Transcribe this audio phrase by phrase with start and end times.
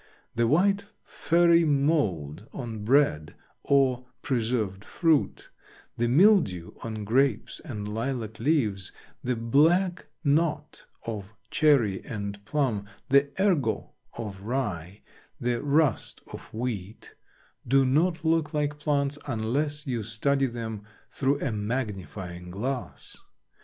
[0.33, 5.51] The white furry "mould" on bread or preserved fruit,
[5.95, 8.91] the "mildew" on grapes and lilac leaves,
[9.23, 15.03] the "black knot" of cherry and plum, the "ergot" of rye,
[15.39, 17.13] the "rust" of wheat,
[17.67, 20.81] do not look like plants unless you study them
[21.11, 23.17] through a magnifying glass.